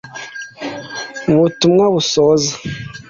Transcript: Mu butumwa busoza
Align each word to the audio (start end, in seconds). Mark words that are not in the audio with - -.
Mu 1.27 1.35
butumwa 1.41 1.85
busoza 1.93 2.53